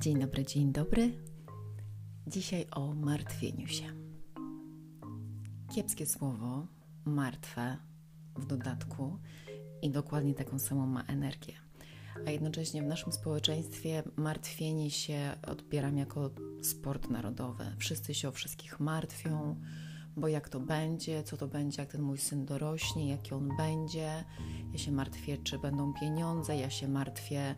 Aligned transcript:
Dzień 0.00 0.18
dobry, 0.20 0.44
dzień 0.44 0.72
dobry. 0.72 1.12
Dzisiaj 2.26 2.66
o 2.70 2.94
martwieniu 2.94 3.68
się. 3.68 3.84
Kiepskie 5.74 6.06
słowo, 6.06 6.66
martwe 7.04 7.76
w 8.36 8.46
dodatku 8.46 9.18
i 9.82 9.90
dokładnie 9.90 10.34
taką 10.34 10.58
samą 10.58 10.86
ma 10.86 11.02
energię. 11.02 11.52
A 12.26 12.30
jednocześnie 12.30 12.82
w 12.82 12.86
naszym 12.86 13.12
społeczeństwie 13.12 14.02
martwienie 14.16 14.90
się 14.90 15.32
odbieram 15.46 15.98
jako 15.98 16.30
sport 16.62 17.10
narodowy. 17.10 17.64
Wszyscy 17.78 18.14
się 18.14 18.28
o 18.28 18.32
wszystkich 18.32 18.80
martwią, 18.80 19.56
bo 20.16 20.28
jak 20.28 20.48
to 20.48 20.60
będzie, 20.60 21.22
co 21.22 21.36
to 21.36 21.48
będzie, 21.48 21.82
jak 21.82 21.92
ten 21.92 22.02
mój 22.02 22.18
syn 22.18 22.46
dorośnie, 22.46 23.08
jaki 23.08 23.34
on 23.34 23.48
będzie. 23.56 24.24
Ja 24.72 24.78
się 24.78 24.92
martwię, 24.92 25.38
czy 25.38 25.58
będą 25.58 25.94
pieniądze, 25.94 26.56
ja 26.56 26.70
się 26.70 26.88
martwię, 26.88 27.54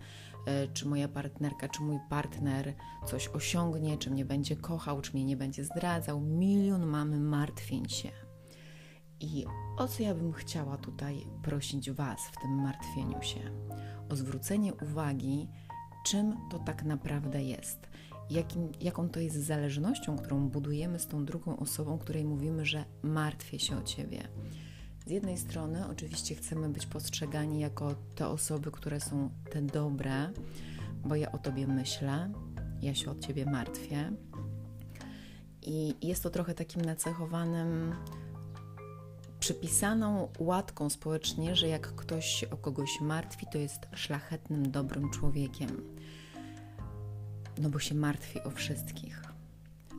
czy 0.73 0.89
moja 0.89 1.09
partnerka, 1.09 1.69
czy 1.69 1.83
mój 1.83 1.99
partner 2.11 2.75
coś 3.07 3.29
osiągnie, 3.29 3.99
czy 3.99 4.11
mnie 4.11 4.25
będzie 4.25 4.57
kochał, 4.57 5.01
czy 5.01 5.13
mnie 5.13 5.25
nie 5.25 5.37
będzie 5.37 5.65
zdradzał. 5.65 6.21
Milion 6.21 6.87
mamy 6.87 7.21
martwień 7.21 7.89
się. 7.89 8.11
I 9.21 9.45
o 9.79 9.89
co 9.89 10.03
ja 10.03 10.15
bym 10.15 10.33
chciała 10.33 10.77
tutaj 10.77 11.27
prosić 11.43 11.91
Was 11.91 12.21
w 12.21 12.43
tym 12.43 12.51
martwieniu 12.51 13.23
się? 13.23 13.41
O 14.11 14.17
zwrócenie 14.17 14.75
uwagi, 14.75 15.49
czym 16.07 16.37
to 16.51 16.59
tak 16.59 16.85
naprawdę 16.85 17.43
jest 17.43 17.91
jakim, 18.31 18.73
jaką 18.81 19.09
to 19.09 19.21
jest 19.21 19.37
zależnością, 19.37 20.17
którą 20.17 20.49
budujemy 20.49 20.99
z 20.99 21.07
tą 21.07 21.25
drugą 21.25 21.57
osobą, 21.57 21.99
której 21.99 22.25
mówimy, 22.25 22.67
że 22.67 22.85
martwię 23.03 23.59
się 23.59 23.77
o 23.77 23.83
ciebie. 23.83 24.29
Z 25.07 25.11
jednej 25.11 25.39
strony, 25.39 25.89
oczywiście, 25.91 26.35
chcemy 26.35 26.69
być 26.69 26.87
postrzegani 26.87 27.61
jako 27.61 27.95
te 28.15 28.29
osoby, 28.29 28.71
które 28.71 29.01
są 29.01 29.31
te 29.51 29.63
dobre, 29.63 30.31
bo 31.05 31.15
ja 31.15 31.33
o 31.33 31.39
tobie 31.39 31.67
myślę, 31.67 32.33
ja 32.83 32.95
się 32.95 33.11
o 33.11 33.15
ciebie 33.15 33.47
martwię. 33.47 34.13
I 35.63 35.95
jest 36.03 36.23
to 36.23 36.31
trochę 36.31 36.55
takim 36.55 36.83
nacechowanym, 36.83 37.95
przypisaną 39.41 40.29
łatką 40.39 40.91
społecznie, 40.91 41.57
że 41.57 41.69
jak 41.69 41.95
ktoś 41.95 42.27
się 42.27 42.51
o 42.51 42.57
kogoś 42.57 43.01
martwi, 43.01 43.47
to 43.53 43.59
jest 43.59 43.81
szlachetnym, 43.95 44.71
dobrym 44.71 45.11
człowiekiem 45.11 46.01
no 47.61 47.71
bo 47.71 47.79
się 47.79 47.95
martwi 47.95 48.43
o 48.43 48.51
wszystkich. 48.51 49.23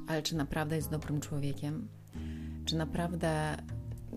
Ale 0.08 0.22
czy 0.22 0.36
naprawdę 0.36 0.76
jest 0.76 0.90
dobrym 0.90 1.22
człowiekiem? 1.22 1.88
Czy 2.66 2.76
naprawdę, 2.76 3.58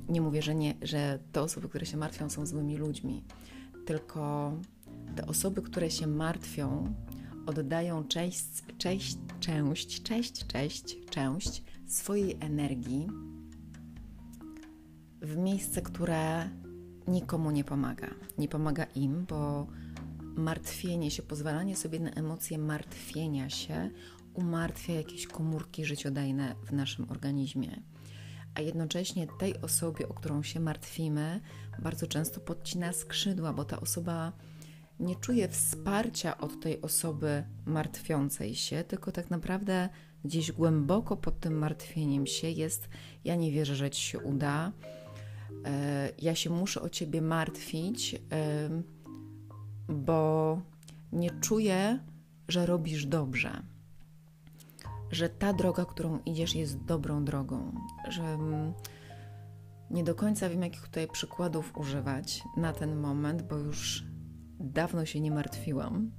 nie 0.08 0.20
mówię, 0.20 0.42
że, 0.42 0.54
nie, 0.54 0.74
że 0.82 1.18
te 1.32 1.42
osoby, 1.42 1.68
które 1.68 1.86
się 1.86 1.96
martwią, 1.96 2.30
są 2.30 2.46
złymi 2.46 2.76
ludźmi, 2.76 3.24
tylko 3.86 4.52
te 5.16 5.26
osoby, 5.26 5.62
które 5.62 5.90
się 5.90 6.06
martwią, 6.06 6.94
oddają 7.46 8.04
część, 8.04 8.44
część, 8.78 9.18
część, 9.40 10.02
część, 10.02 10.46
część, 10.46 10.96
część 11.10 11.62
swojej 11.86 12.36
energii 12.40 13.06
w 15.22 15.36
miejsce, 15.36 15.82
które 15.82 16.50
nikomu 17.08 17.50
nie 17.50 17.64
pomaga. 17.64 18.14
Nie 18.38 18.48
pomaga 18.48 18.84
im, 18.84 19.24
bo 19.28 19.66
martwienie 20.36 21.10
się, 21.10 21.22
pozwalanie 21.22 21.76
sobie 21.76 22.00
na 22.00 22.10
emocje 22.10 22.58
martwienia 22.58 23.50
się 23.50 23.90
umartwia 24.34 24.94
jakieś 24.94 25.26
komórki 25.26 25.84
życiodajne 25.84 26.54
w 26.64 26.72
naszym 26.72 27.10
organizmie. 27.10 27.82
A 28.54 28.60
jednocześnie 28.60 29.26
tej 29.38 29.60
osobie, 29.60 30.08
o 30.08 30.14
którą 30.14 30.42
się 30.42 30.60
martwimy, 30.60 31.40
bardzo 31.78 32.06
często 32.06 32.40
podcina 32.40 32.92
skrzydła, 32.92 33.52
bo 33.52 33.64
ta 33.64 33.80
osoba 33.80 34.32
nie 35.00 35.16
czuje 35.16 35.48
wsparcia 35.48 36.38
od 36.38 36.60
tej 36.60 36.82
osoby 36.82 37.44
martwiącej 37.66 38.54
się, 38.54 38.84
tylko 38.84 39.12
tak 39.12 39.30
naprawdę 39.30 39.88
gdzieś 40.24 40.52
głęboko 40.52 41.16
pod 41.16 41.40
tym 41.40 41.58
martwieniem 41.58 42.26
się 42.26 42.50
jest: 42.50 42.88
Ja 43.24 43.34
nie 43.34 43.52
wierzę, 43.52 43.76
że 43.76 43.90
ci 43.90 44.02
się 44.02 44.18
uda, 44.18 44.72
e, 45.64 46.10
ja 46.18 46.34
się 46.34 46.50
muszę 46.50 46.82
o 46.82 46.88
ciebie 46.88 47.22
martwić 47.22 48.16
bo 49.88 50.60
nie 51.12 51.30
czuję, 51.30 51.98
że 52.48 52.66
robisz 52.66 53.06
dobrze, 53.06 53.62
że 55.14 55.28
ta 55.28 55.52
droga, 55.52 55.84
którą 55.84 56.18
idziesz, 56.26 56.54
jest 56.54 56.84
dobrą 56.84 57.24
drogą, 57.24 57.74
że 58.08 58.22
mm, 58.22 58.72
nie 59.90 60.04
do 60.04 60.14
końca 60.14 60.48
wiem, 60.48 60.62
jakich 60.62 60.82
tutaj 60.82 61.08
przykładów 61.08 61.76
używać 61.76 62.42
na 62.56 62.72
ten 62.72 62.96
moment, 62.96 63.42
bo 63.42 63.56
już 63.56 64.04
dawno 64.60 65.04
się 65.04 65.20
nie 65.20 65.30
martwiłam, 65.30 66.10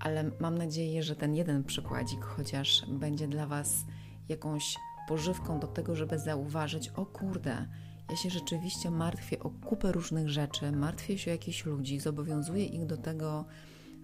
ale 0.00 0.30
mam 0.40 0.58
nadzieję, 0.58 1.02
że 1.02 1.16
ten 1.16 1.34
jeden 1.34 1.64
przykładzik 1.64 2.24
chociaż 2.24 2.86
będzie 2.88 3.28
dla 3.28 3.46
Was 3.46 3.84
jakąś 4.28 4.76
pożywką 5.08 5.60
do 5.60 5.66
tego, 5.66 5.96
żeby 5.96 6.18
zauważyć, 6.18 6.88
o 6.88 7.06
kurde, 7.06 7.66
ja 8.10 8.16
się 8.16 8.30
rzeczywiście 8.30 8.90
martwię 8.90 9.38
o 9.40 9.50
kupę 9.50 9.92
różnych 9.92 10.28
rzeczy, 10.28 10.72
martwię 10.72 11.18
się 11.18 11.30
o 11.30 11.34
jakichś 11.34 11.66
ludzi, 11.66 12.00
zobowiązuję 12.00 12.64
ich 12.64 12.86
do 12.86 12.96
tego, 12.96 13.44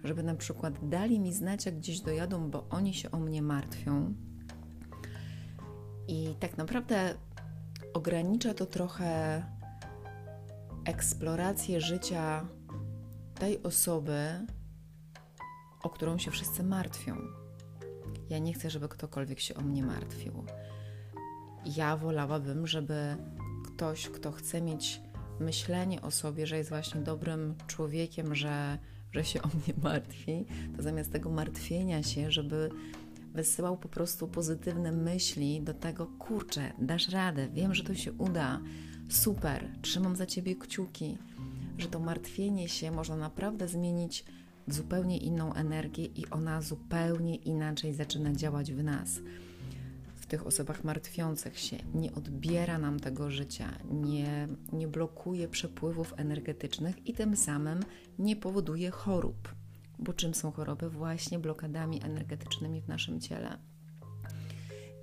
żeby 0.03 0.23
na 0.23 0.35
przykład 0.35 0.89
dali 0.89 1.19
mi 1.19 1.33
znać, 1.33 1.65
jak 1.65 1.77
gdzieś 1.77 2.01
dojadą, 2.01 2.51
bo 2.51 2.67
oni 2.69 2.93
się 2.93 3.11
o 3.11 3.19
mnie 3.19 3.41
martwią. 3.41 4.13
I 6.07 6.35
tak 6.39 6.57
naprawdę 6.57 7.15
ogranicza 7.93 8.53
to 8.53 8.65
trochę 8.65 9.43
eksplorację 10.85 11.81
życia 11.81 12.47
tej 13.35 13.63
osoby, 13.63 14.45
o 15.83 15.89
którą 15.89 16.17
się 16.17 16.31
wszyscy 16.31 16.63
martwią. 16.63 17.15
Ja 18.29 18.39
nie 18.39 18.53
chcę, 18.53 18.69
żeby 18.69 18.89
ktokolwiek 18.89 19.39
się 19.39 19.55
o 19.55 19.61
mnie 19.61 19.83
martwił. 19.83 20.45
Ja 21.65 21.97
wolałabym, 21.97 22.67
żeby 22.67 23.15
ktoś, 23.67 24.09
kto 24.09 24.31
chce 24.31 24.61
mieć 24.61 25.01
myślenie 25.39 26.01
o 26.01 26.11
sobie, 26.11 26.47
że 26.47 26.57
jest 26.57 26.69
właśnie 26.69 27.01
dobrym 27.01 27.55
człowiekiem, 27.67 28.35
że, 28.35 28.77
że 29.11 29.25
się 29.25 29.41
o 29.41 29.47
mnie 29.47 29.73
martwi, 29.83 30.45
to 30.77 30.83
zamiast 30.83 31.11
tego 31.11 31.29
martwienia 31.29 32.03
się, 32.03 32.31
żeby 32.31 32.69
wysyłał 33.33 33.77
po 33.77 33.89
prostu 33.89 34.27
pozytywne 34.27 34.91
myśli 34.91 35.61
do 35.61 35.73
tego, 35.73 36.07
kurczę, 36.07 36.73
dasz 36.79 37.09
radę, 37.09 37.47
wiem, 37.53 37.75
że 37.75 37.83
to 37.83 37.95
się 37.95 38.13
uda, 38.13 38.61
super, 39.09 39.69
trzymam 39.81 40.15
za 40.15 40.25
ciebie 40.25 40.55
kciuki, 40.55 41.17
że 41.77 41.87
to 41.87 41.99
martwienie 41.99 42.69
się 42.69 42.91
można 42.91 43.15
naprawdę 43.15 43.67
zmienić 43.67 44.25
w 44.67 44.73
zupełnie 44.73 45.17
inną 45.17 45.53
energię 45.53 46.05
i 46.05 46.29
ona 46.29 46.61
zupełnie 46.61 47.35
inaczej 47.35 47.93
zaczyna 47.93 48.33
działać 48.33 48.73
w 48.73 48.83
nas 48.83 49.19
tych 50.29 50.47
osobach 50.47 50.83
martwiących 50.83 51.59
się, 51.59 51.77
nie 51.93 52.13
odbiera 52.13 52.77
nam 52.77 52.99
tego 52.99 53.31
życia, 53.31 53.77
nie, 53.91 54.47
nie 54.73 54.87
blokuje 54.87 55.47
przepływów 55.47 56.13
energetycznych 56.17 57.07
i 57.07 57.13
tym 57.13 57.37
samym 57.37 57.79
nie 58.19 58.35
powoduje 58.35 58.91
chorób. 58.91 59.55
Bo 59.99 60.13
czym 60.13 60.33
są 60.33 60.51
choroby? 60.51 60.89
Właśnie 60.89 61.39
blokadami 61.39 62.03
energetycznymi 62.03 62.81
w 62.81 62.87
naszym 62.87 63.21
ciele. 63.21 63.57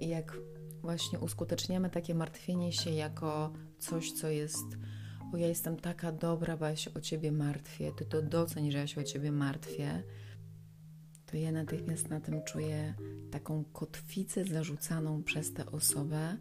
I 0.00 0.08
jak 0.08 0.36
właśnie 0.82 1.18
uskuteczniamy 1.18 1.90
takie 1.90 2.14
martwienie 2.14 2.72
się 2.72 2.90
jako 2.90 3.52
coś, 3.78 4.12
co 4.12 4.28
jest 4.28 4.66
o 5.32 5.36
ja 5.36 5.46
jestem 5.46 5.76
taka 5.76 6.12
dobra, 6.12 6.56
bo 6.56 6.64
ja 6.64 6.76
się 6.76 6.94
o 6.94 7.00
Ciebie 7.00 7.32
martwię, 7.32 7.92
Ty 7.96 8.04
to 8.04 8.22
doceń, 8.22 8.72
że 8.72 8.78
ja 8.78 8.86
się 8.86 9.00
o 9.00 9.04
Ciebie 9.04 9.32
martwię, 9.32 10.02
to 11.26 11.36
ja 11.36 11.52
natychmiast 11.52 12.08
na 12.08 12.20
tym 12.20 12.42
czuję 12.44 12.94
taką 13.30 13.64
kotwicę 13.72 14.44
zarzucaną 14.44 15.22
przez 15.22 15.52
tę 15.52 15.66
osobę, 15.66 16.36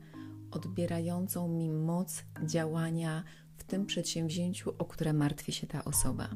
odbierającą 0.51 1.47
mi 1.47 1.71
moc 1.71 2.23
działania 2.43 3.23
w 3.57 3.63
tym 3.63 3.85
przedsięwzięciu, 3.85 4.73
o 4.79 4.85
które 4.85 5.13
martwi 5.13 5.51
się 5.51 5.67
ta 5.67 5.85
osoba. 5.85 6.29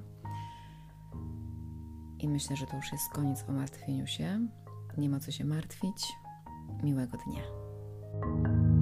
I 2.19 2.29
myślę, 2.29 2.55
że 2.55 2.65
to 2.65 2.75
już 2.75 2.91
jest 2.91 3.09
koniec 3.13 3.43
o 3.47 3.51
martwieniu 3.51 4.07
się. 4.07 4.47
Nie 4.97 5.09
ma 5.09 5.19
co 5.19 5.31
się 5.31 5.45
martwić. 5.45 6.13
Miłego 6.83 7.17
dnia. 7.17 8.78